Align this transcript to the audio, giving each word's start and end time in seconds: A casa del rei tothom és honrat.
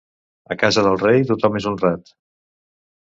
A 0.53 0.57
casa 0.61 0.83
del 0.87 0.97
rei 1.03 1.21
tothom 1.33 1.59
és 1.63 1.71
honrat. 1.73 2.13